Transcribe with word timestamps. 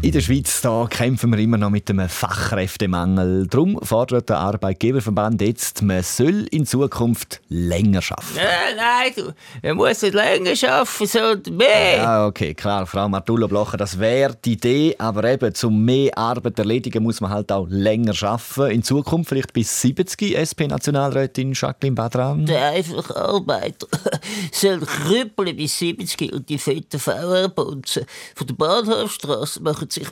In 0.00 0.12
der 0.12 0.20
Schweiz 0.20 0.60
da 0.60 0.86
kämpfen 0.88 1.32
wir 1.32 1.40
immer 1.40 1.58
noch 1.58 1.70
mit 1.70 1.90
einem 1.90 2.08
Fachkräftemangel. 2.08 3.48
Darum 3.48 3.80
fordert 3.82 4.28
der 4.28 4.38
Arbeitgeberverband 4.38 5.42
jetzt, 5.42 5.82
man 5.82 6.04
soll 6.04 6.46
in 6.52 6.66
Zukunft 6.66 7.40
länger 7.48 8.00
arbeiten. 8.08 8.36
Ja, 8.36 8.76
nein, 8.76 9.12
du, 9.16 9.34
er 9.60 9.74
muss 9.74 10.00
nicht 10.02 10.14
länger 10.14 10.52
arbeiten, 10.70 11.06
sondern 11.06 11.56
mehr. 11.56 11.96
Ja, 11.96 12.26
okay, 12.26 12.54
klar, 12.54 12.86
Frau 12.86 13.08
Martullo 13.08 13.48
Blocher, 13.48 13.76
das 13.76 13.98
wäre 13.98 14.36
die 14.44 14.52
Idee. 14.52 14.94
Aber 14.98 15.24
eben, 15.24 15.52
zum 15.52 15.84
mehr 15.84 16.16
Arbeit 16.16 16.60
erledigen, 16.60 17.02
muss 17.02 17.20
man 17.20 17.32
halt 17.32 17.50
auch 17.50 17.66
länger 17.68 18.14
arbeiten. 18.22 18.70
In 18.70 18.84
Zukunft 18.84 19.30
vielleicht 19.30 19.52
bis 19.52 19.80
70 19.80 20.36
SP-Nationalrätin 20.38 21.54
Jacqueline 21.54 21.96
Badran. 21.96 22.46
Der 22.46 22.68
einfache 22.68 23.16
Arbeiter 23.16 23.88
soll 24.52 24.78
krüppeln 24.78 25.56
bis 25.56 25.76
70 25.76 26.32
und 26.32 26.48
die 26.48 26.58
fetten 26.58 27.00
VR-Bonzen 27.00 28.04
von 28.36 28.46
der 28.46 28.54
Bahnhofstrasse 28.54 29.60
machen 29.60 29.87
sich 29.92 30.08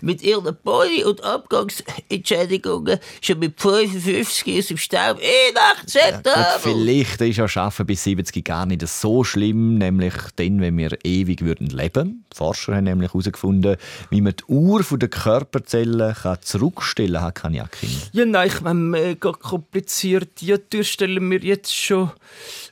mit 0.00 0.22
ihren 0.22 0.56
Pony- 0.62 1.04
und 1.04 1.22
Abgangsentschädigungen 1.22 2.98
schon 3.20 3.38
mit 3.38 3.60
55 3.60 4.58
aus 4.58 4.66
dem 4.66 4.76
Staub 4.76 5.20
inakzeptabel. 5.20 6.32
Gut, 6.32 6.62
vielleicht 6.62 7.20
ist 7.20 7.36
ja 7.36 7.62
Arbeiten 7.62 7.86
bis 7.86 8.04
70 8.04 8.44
gar 8.44 8.66
nicht 8.66 8.86
so 8.86 9.24
schlimm, 9.24 9.78
nämlich 9.78 10.14
dann, 10.36 10.60
wenn 10.60 10.76
wir 10.78 10.96
ewig 11.04 11.42
würden 11.42 11.68
leben. 11.68 12.24
Die 12.32 12.36
Forscher 12.36 12.76
haben 12.76 12.84
nämlich 12.84 13.12
herausgefunden, 13.12 13.76
wie 14.10 14.20
man 14.20 14.34
die 14.36 14.44
Uhr 14.44 14.82
der 14.92 15.08
Körperzellen 15.08 16.14
kann 16.14 16.38
zurückstellen 16.42 17.20
kann, 17.20 17.34
kann 17.34 17.54
Jakin. 17.54 17.90
Ja, 18.12 18.24
nein, 18.24 18.48
ich 18.48 18.60
meine, 18.60 18.80
mega 18.80 19.32
kompliziert. 19.32 20.40
Die 20.40 20.56
Tür 20.56 20.84
stellen 20.84 21.30
wir 21.30 21.40
jetzt 21.40 21.74
schon 21.74 22.10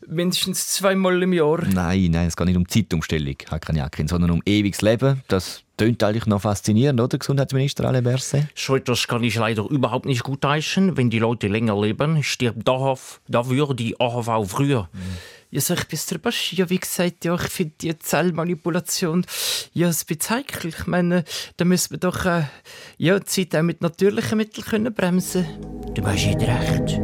mindestens 0.06 0.68
zweimal 0.68 1.22
im 1.22 1.32
Jahr. 1.32 1.64
Nein, 1.64 2.10
nein, 2.12 2.28
es 2.28 2.36
geht 2.36 2.47
nicht 2.47 2.56
um 2.56 2.69
Zeitumstellung, 2.69 3.36
Hakan 3.50 3.77
Jakin, 3.77 4.08
sondern 4.08 4.30
um 4.30 4.42
ewiges 4.47 4.82
Leben. 4.82 5.22
Das 5.28 5.63
Tönt 5.77 6.03
eigentlich 6.03 6.27
noch 6.27 6.42
faszinierend, 6.42 7.00
oder, 7.00 7.19
Gesundheitsminister 7.19 7.84
Ale 7.84 8.00
Berse? 8.00 8.48
So 8.55 8.77
etwas 8.77 9.08
kann 9.08 9.25
ich 9.25 9.34
leider 9.34 9.69
überhaupt 9.69 10.06
nicht 10.06 10.22
gutheißen. 10.22 10.97
Wenn 10.97 11.11
die 11.11 11.19
Leute 11.19 11.48
länger 11.48 11.81
leben, 11.81 12.22
stirbt 12.22 12.66
dafür 12.66 13.75
die 13.75 13.98
AHV 13.98 14.48
früher. 14.48 14.89
Ja, 15.50 15.61
so 15.61 15.75
ich 15.75 15.86
bin 15.86 15.98
der 16.11 16.33
Ja, 16.50 16.69
wie 16.69 16.78
gesagt, 16.78 17.25
ja, 17.25 17.34
ich 17.36 17.42
finde 17.42 17.75
die 17.81 17.97
Zellmanipulation 17.97 19.25
ja 19.72 19.86
ein 19.86 19.94
bisschen 20.06 20.36
heikel. 20.36 20.70
Ich 20.70 20.86
meine, 20.86 21.25
da 21.56 21.64
müssen 21.64 21.92
wir 21.92 21.98
doch 21.98 22.25
äh, 22.25 22.42
ja, 22.98 23.19
die 23.20 23.25
Zeit 23.25 23.55
auch 23.55 23.62
mit 23.62 23.81
natürlichen 23.81 24.36
Mitteln 24.36 24.64
können 24.64 24.92
bremsen 24.92 25.47
Du 25.94 26.05
hast 26.05 26.27
nicht 26.27 26.41
recht. 26.41 27.00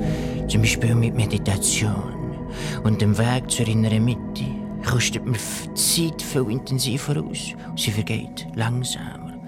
Zum 0.48 0.62
Beispiel 0.62 0.96
mit 0.96 1.14
Meditation 1.14 2.48
und 2.82 3.00
dem 3.00 3.16
Weg 3.16 3.48
zur 3.48 3.68
inneren 3.68 4.04
Mitte 4.04 4.59
kostet 4.90 5.24
mir 5.24 5.38
die 5.38 5.74
Zeit 5.74 6.20
viel 6.20 6.50
intensiver 6.50 7.22
aus 7.22 7.54
und 7.68 7.78
sie 7.78 7.92
vergeht 7.92 8.46
langsamer. 8.54 9.38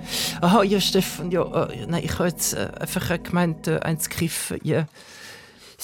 Aha, 0.41 0.63
ja, 0.63 0.81
Stefan, 0.81 1.31
ja, 1.31 1.43
äh, 1.67 1.87
nein, 1.87 2.03
ich 2.05 2.13
habe 2.19 2.29
jetzt 2.29 2.55
äh, 2.55 2.71
einfach 2.81 3.23
gemeint, 3.23 3.67
äh, 3.67 3.81
eins 3.81 4.09
kiffen, 4.09 4.59
ja. 4.63 4.87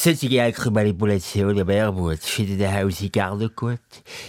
Solche 0.01 0.41
Alkoholmanipulationen 0.41 1.61
am 1.61 1.71
Armut 1.71 2.21
finden 2.21 2.57
der 2.57 2.73
Hausi 2.73 3.09
gar 3.09 3.37
nicht 3.37 3.57
gut. 3.57 3.81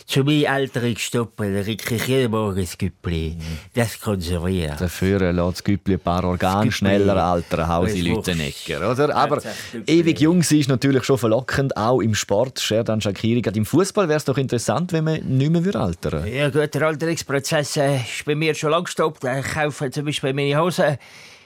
Zu 0.08 0.24
meinen 0.24 0.46
Eltern 0.46 0.96
dann 1.38 1.64
kriege 1.64 1.96
ich 1.96 2.08
jeden 2.08 2.32
Morgen 2.32 2.60
ein 2.60 2.68
Güppli. 2.76 3.38
Das 3.76 4.00
konserviert. 4.00 4.82
Dafür 4.82 5.32
lässt 5.32 5.58
das 5.58 5.64
Güppli 5.64 5.94
ein 5.94 6.00
paar 6.00 6.24
Organe 6.24 6.72
schneller 6.72 7.24
altern, 7.24 7.68
Hausi 7.68 8.02
Lüttenegger, 8.02 8.90
oder? 8.92 9.16
Aber 9.16 9.44
ewig 9.86 10.20
jung 10.20 10.42
sein 10.42 10.62
ist 10.62 10.70
natürlich 10.70 11.04
schon 11.04 11.20
verlockend, 11.20 11.78
auch 11.78 12.00
im 12.00 12.16
Sport. 12.16 12.60
Sherdan 12.60 13.00
Shakiri, 13.00 13.44
gerade 13.44 13.60
im 13.60 13.66
Fußball 13.68 14.10
wäre 14.10 14.18
es 14.18 14.26
doch 14.26 14.40
interessant, 14.40 14.92
wenn 14.92 15.04
man 15.04 15.20
nicht 15.24 15.52
mehr 15.52 15.76
altern 15.76 16.24
würde. 16.24 16.36
Ja 16.36 16.50
gut, 16.50 16.74
der 16.74 16.82
Alterungsprozess 16.82 17.78
äh, 17.78 17.98
ist 17.98 18.26
bei 18.26 18.34
mir 18.34 18.56
schon 18.56 18.72
lang 18.72 18.86
gestoppt. 18.86 19.24
Ich 19.24 19.54
kaufe 19.54 19.92
zum 19.92 20.06
Beispiel 20.06 20.34
meine 20.34 20.60
Hosen 20.60 20.98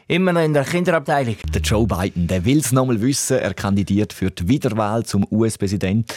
Immer 0.07 0.33
noch 0.33 0.41
in 0.41 0.53
der 0.53 0.65
Kinderabteilung. 0.65 1.37
Der 1.53 1.61
Joe 1.61 1.87
Biden, 1.87 2.27
der 2.27 2.43
will 2.43 2.59
es 2.59 2.73
nochmal 2.73 3.01
wissen. 3.01 3.37
Er 3.37 3.53
kandidiert 3.53 4.11
für 4.11 4.29
die 4.29 4.47
Wiederwahl 4.47 5.05
zum 5.05 5.25
US-Präsident. 5.31 6.13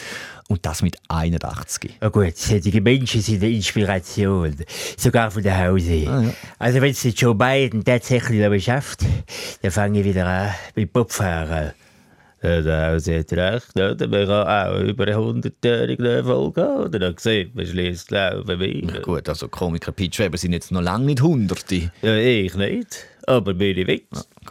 Und 0.49 0.65
das 0.65 0.81
mit 0.81 0.97
81. 1.07 1.95
Ja 2.01 2.09
gut, 2.09 2.35
solche 2.35 2.81
Menschen 2.81 3.21
sind 3.21 3.43
eine 3.43 3.53
Inspiration. 3.53 4.55
Sogar 4.97 5.31
von 5.31 5.43
der 5.43 5.57
Hause. 5.57 6.05
Ah, 6.07 6.21
ja. 6.21 6.33
Also 6.59 6.81
wenn 6.81 6.91
es 6.91 7.03
Joe 7.15 7.35
Biden 7.35 7.83
tatsächlich 7.83 8.41
noch 8.41 8.59
schafft, 8.59 9.01
dann 9.61 9.71
fange 9.71 9.99
ich 9.99 10.05
wieder 10.05 10.25
an 10.25 10.53
mit 10.75 10.91
Bobfahren. 10.91 11.71
Ja, 12.43 12.61
der 12.61 12.91
Hause 12.91 13.19
hat 13.19 13.33
recht, 13.33 13.75
oder? 13.75 14.07
Man 14.07 14.27
kann 14.27 14.47
auch 14.47 14.79
über 14.81 15.05
eine 15.05 15.17
hundertjährige 15.17 16.17
Erfolg 16.17 16.55
gehen. 16.55 16.77
Oder 16.77 16.99
dann 16.99 17.15
sieht 17.17 17.55
man 17.55 17.65
schließlich 17.65 18.07
Glauben 18.07 18.59
wie. 18.59 18.85
Ja, 18.85 18.99
gut, 18.99 19.27
also 19.27 19.47
Komiker 19.47 19.91
Pete 19.91 20.19
Weber 20.19 20.37
sind 20.37 20.53
jetzt 20.53 20.71
noch 20.71 20.81
lange 20.81 21.05
nicht 21.05 21.21
Hunderte. 21.21 21.91
Ja, 22.01 22.15
ich 22.15 22.53
nicht 22.55 23.07
aber 23.27 23.53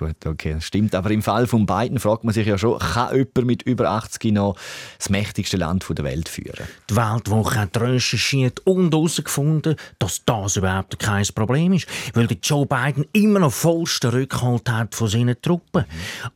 Ja, 0.01 0.07
gut, 0.07 0.27
okay, 0.27 0.57
stimmt. 0.61 0.95
Aber 0.95 1.11
im 1.11 1.23
Fall 1.23 1.47
von 1.47 1.67
beiden 1.67 1.99
fragt 1.99 2.25
man 2.25 2.35
sich 2.35 2.47
ja 2.47 2.59
schon, 2.59 2.79
kann 2.79 3.15
jemand 3.15 3.45
mit 3.45 3.63
über 3.63 3.91
80 3.91 4.33
noch 4.33 4.57
das 4.99 5.11
mächtigste 5.11 5.57
Land 5.57 5.87
der 5.89 6.05
Welt 6.05 6.29
führen? 6.29 6.67
Die 6.91 6.97
Weltwoche 6.97 7.61
hat 7.61 7.81
recherchiert 7.81 8.61
und 8.61 8.93
herausgefunden, 8.93 9.77
dass 9.99 10.25
das 10.25 10.57
überhaupt 10.57 10.99
kein 10.99 11.25
Problem 11.35 11.73
ist, 11.73 11.87
weil 12.15 12.29
Joe 12.43 12.67
Biden 12.67 13.07
immer 13.13 13.41
noch 13.41 13.53
vollsten 13.53 14.11
Rückhalt 14.11 14.71
hat 14.71 14.95
von 14.95 15.09
seinen 15.09 15.41
Truppen. 15.41 15.85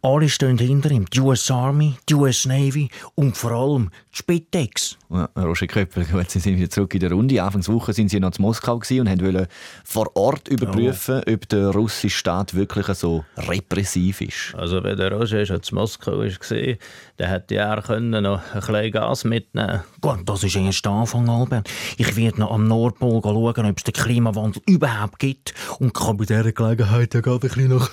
Alle 0.03 0.29
stehen 0.29 0.59
hinter 0.59 0.91
ihm, 0.91 1.07
die 1.07 1.21
US 1.21 1.51
Army, 1.51 1.95
die 2.09 2.15
US 2.15 2.47
Navy 2.47 2.89
und 3.15 3.37
vor 3.37 3.53
allem 3.53 3.91
die 4.13 4.19
Spitex. 4.19 4.97
Ja, 5.11 5.29
Roger 5.37 5.67
Köppel, 5.67 6.05
gut, 6.05 6.31
Sie 6.31 6.39
sind 6.39 6.57
wieder 6.57 6.71
zurück 6.71 6.95
in 6.95 7.01
der 7.01 7.13
Runde. 7.13 7.43
Anfangswoche 7.43 7.93
sind 7.93 8.11
Sie 8.11 8.21
noch 8.21 8.37
in 8.37 8.43
Moskau 8.43 8.75
und 8.75 8.89
wollten 8.89 9.47
vor 9.85 10.11
Ort 10.15 10.49
überprüfen, 10.49 11.23
oh. 11.27 11.33
ob 11.33 11.49
der 11.49 11.69
russische 11.71 12.17
Staat 12.17 12.55
wirklich 12.55 12.87
so 12.89 13.25
repressiv 13.51 14.21
ist. 14.21 14.55
Also 14.57 14.83
wenn 14.83 14.97
der 14.97 15.13
Roger 15.13 15.45
schon 15.45 15.57
in 15.57 15.75
Moskau 15.75 16.19
war, 16.19 16.77
dann 17.17 17.29
hätte 17.29 17.55
er 17.57 17.83
können 17.83 18.23
noch 18.23 18.41
ein 18.55 18.61
bisschen 18.61 18.93
Gas 18.93 19.25
mitnehmen 19.25 19.81
Gut, 20.01 20.21
das 20.25 20.45
ist 20.45 20.57
erst 20.57 20.85
der 20.85 20.93
Anfang, 20.93 21.29
Albert. 21.29 21.69
Ich 21.99 22.17
werde 22.17 22.41
noch 22.41 22.53
am 22.53 22.67
Nordpol 22.67 23.21
schauen, 23.23 23.67
ob 23.67 23.77
es 23.77 23.85
den 23.85 23.93
Klimawandel 23.93 24.63
überhaupt 24.67 25.19
gibt 25.19 25.55
und 25.79 25.93
kann 25.93 26.17
bei 26.17 26.25
dieser 26.25 26.53
Gelegenheit 26.53 27.13
ja 27.13 27.21
gerade 27.21 27.47
ein 27.47 27.55
bisschen 27.55 27.69
nach 27.69 27.91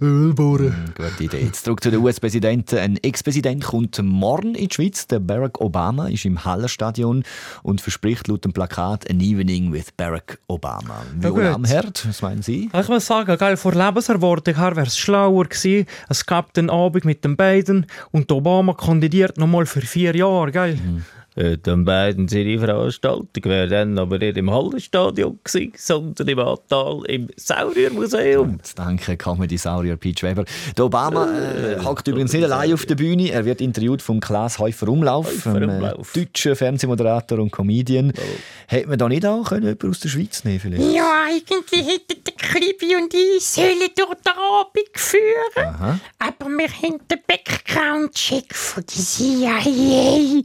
Öl 0.00 0.34
bohren. 0.34 0.72
Hm, 0.72 0.94
gute 0.96 1.24
Idee. 1.24 1.44
Jetzt 1.44 1.64
zurück 1.64 1.82
zu 1.82 1.90
den 1.90 2.00
US-Präsidenten. 2.00 2.78
Ein 2.78 2.96
Ex-Präsident 2.96 3.64
kommt 3.64 4.00
morgen 4.02 4.54
in 4.54 4.68
die 4.68 4.74
Schweiz. 4.74 5.06
Der 5.06 5.18
Barack 5.18 5.60
Obama 5.60 6.08
ist 6.08 6.24
im 6.24 6.44
Hallenstadion 6.44 7.24
und 7.62 7.80
verspricht 7.80 8.28
laut 8.28 8.44
dem 8.44 8.52
Plakat 8.52 9.08
«An 9.10 9.20
Evening 9.20 9.72
with 9.72 9.92
Barack 9.96 10.38
Obama». 10.46 11.02
Viola 11.14 11.44
ja, 11.44 11.54
Amherd, 11.54 12.06
was 12.08 12.22
meinen 12.22 12.42
Sie? 12.42 12.70
Ich 12.72 12.88
muss 12.88 13.06
sagen, 13.06 13.36
geil, 13.36 13.56
vor 13.56 13.74
Lebenserwartung 13.74 14.56
her 14.56 14.76
wäre 14.76 14.86
es 14.86 14.98
schlauer 14.98 15.44
gewesen. 15.44 15.86
Es 16.08 16.26
gab 16.26 16.52
den 16.54 16.70
Abend 16.70 17.04
mit 17.04 17.24
den 17.24 17.36
beiden 17.36 17.86
und 18.10 18.30
Obama 18.32 18.74
kandidiert 18.74 19.38
nochmal 19.38 19.66
für 19.66 19.80
vier 19.80 20.14
Jahre, 20.14 20.52
gell? 20.52 20.76
Mhm. 20.76 21.04
Dann 21.62 21.84
beiden 21.84 22.26
seine 22.26 22.58
Veranstaltung 22.58 23.44
wäre 23.44 23.68
dann 23.68 23.96
aber 23.96 24.18
nicht 24.18 24.36
im 24.36 24.50
Hallenstadion 24.50 25.38
gewesen, 25.44 25.72
sondern 25.76 26.26
im 26.26 26.38
Attal 26.40 27.02
im 27.06 27.28
Sauriermuseum. 27.36 28.56
Jetzt 28.56 28.76
danke 28.76 29.16
Comedy-Saurier 29.16 29.96
Peach 29.96 30.24
Weber. 30.24 30.44
Der 30.76 30.84
Obama 30.84 31.28
äh, 31.30 31.78
hockt 31.84 32.08
übrigens 32.08 32.32
nicht 32.32 32.42
allein 32.42 32.72
auf 32.74 32.86
der 32.86 32.96
Bühne. 32.96 33.30
Er 33.30 33.44
wird 33.44 33.60
interviewt 33.60 34.02
vom 34.02 34.18
Klaas 34.18 34.58
Häufer 34.58 34.88
Umlauf, 34.88 35.46
einem 35.46 35.84
äh, 35.84 35.94
deutschen 36.12 36.56
Fernsehmoderator 36.56 37.38
und 37.38 37.52
Comedian. 37.52 38.12
Oh. 38.16 38.20
Hätte 38.66 38.88
man 38.88 38.98
da 38.98 39.08
nicht 39.08 39.24
auch 39.24 39.44
können, 39.44 39.62
jemanden 39.62 39.90
aus 39.90 40.00
der 40.00 40.08
Schweiz 40.08 40.42
nehmen 40.42 40.58
vielleicht? 40.58 40.92
Ja, 40.92 41.24
eigentlich 41.28 41.86
hätten 41.86 42.24
der 42.24 42.34
Klibi 42.34 42.96
und 42.96 43.14
ich 43.14 43.46
sollen 43.46 43.78
durch 43.96 44.14
den 44.26 44.32
Abend 44.32 44.90
führen. 44.94 45.74
Aha. 45.74 46.00
Aber 46.18 46.48
wir 46.48 46.68
haben 46.68 46.98
den 47.08 47.18
Background-Check 47.26 48.54
von 48.54 48.84
der 48.84 49.04
CIA 49.04 50.42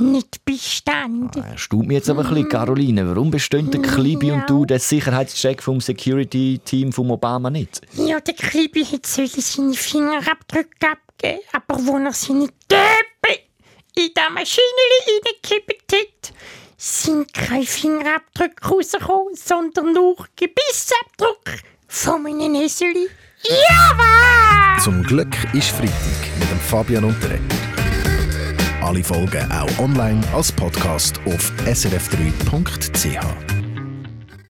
nicht 0.00 0.27
bestanden. 0.44 1.42
Ah, 1.42 1.56
staubt 1.56 1.86
mich 1.86 1.96
jetzt 1.96 2.10
aber 2.10 2.24
ein 2.24 2.28
bisschen, 2.28 2.48
Caroline. 2.48 3.08
Warum 3.08 3.30
bestehen 3.30 3.70
der 3.70 3.82
Klibi 3.82 4.28
ja. 4.28 4.34
und 4.34 4.50
du 4.50 4.64
den 4.64 4.78
Sicherheitscheck 4.78 5.62
vom 5.62 5.80
Security-Team 5.80 6.92
von 6.92 7.10
Obama 7.10 7.50
nicht? 7.50 7.80
Ja, 7.94 8.20
der 8.20 8.34
Klibi 8.34 8.84
hat 8.84 9.06
seine 9.06 9.74
Fingerabdrücke 9.74 10.88
abgegeben, 10.90 11.40
aber 11.52 11.86
wo 11.86 11.96
er 11.98 12.12
seine 12.12 12.48
Töpfe 12.68 13.40
in 13.96 14.10
der 14.16 14.30
Maschine 14.30 14.64
reingekippt 15.06 15.92
hat, 15.92 16.32
sind 16.76 17.34
keine 17.34 17.66
Fingerabdrücke 17.66 18.68
rausgekommen, 18.68 19.34
sondern 19.34 19.92
nur 19.92 20.16
Gebissabdrücke 20.36 21.58
von 21.88 22.22
meinen 22.22 22.54
Eseli. 22.54 23.08
Jawohl! 23.42 24.82
Zum 24.82 25.02
Glück 25.02 25.34
ist 25.54 25.70
Freitag 25.70 26.38
mit 26.38 26.50
dem 26.50 26.60
Fabian 26.60 27.04
Unterreger. 27.04 27.77
Alle 28.80 29.02
Folgen 29.02 29.50
auch 29.50 29.78
online 29.78 30.20
als 30.32 30.52
Podcast 30.52 31.20
auf 31.26 31.52
srf3.ch. 31.66 33.57